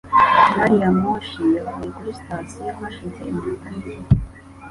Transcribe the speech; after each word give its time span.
Gari 0.53 0.75
ya 0.83 0.91
moshi 1.01 1.41
yavuye 1.57 1.89
kuri 1.95 2.11
sitasiyo 2.19 2.69
hashize 2.79 3.19
iminota 3.31 3.69
mike. 3.77 4.13